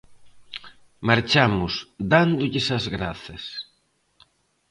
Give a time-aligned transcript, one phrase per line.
[1.09, 1.73] Marchamos
[2.13, 3.43] dándolles as grazas.